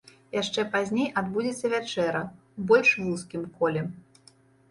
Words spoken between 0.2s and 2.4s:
Яшчэ пазней адбудзецца вячэра